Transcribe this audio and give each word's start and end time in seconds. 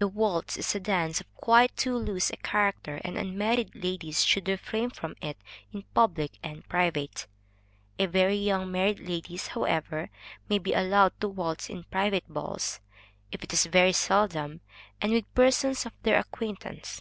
The 0.00 0.06
waltz 0.06 0.58
is 0.58 0.74
a 0.74 0.80
dance 0.80 1.22
of 1.22 1.34
quite 1.34 1.74
too 1.78 1.96
loose 1.96 2.28
a 2.28 2.36
character, 2.36 3.00
and 3.04 3.16
unmarried 3.16 3.74
ladies 3.74 4.22
should 4.22 4.46
refrain 4.46 4.90
from 4.90 5.16
it 5.22 5.38
in 5.72 5.84
public 5.94 6.32
and 6.42 6.68
private; 6.68 7.26
very 7.98 8.36
young 8.36 8.70
married 8.70 9.00
ladies, 9.00 9.46
however, 9.46 10.10
may 10.46 10.58
be 10.58 10.74
allowed 10.74 11.18
to 11.22 11.28
waltz 11.28 11.70
in 11.70 11.84
private 11.84 12.28
balls, 12.28 12.80
if 13.30 13.42
it 13.42 13.54
is 13.54 13.64
very 13.64 13.94
seldom, 13.94 14.60
and 15.00 15.12
with 15.12 15.34
persons 15.34 15.86
of 15.86 15.92
their 16.02 16.18
acquaintance. 16.18 17.00